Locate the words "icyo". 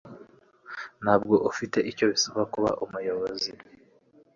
1.91-2.05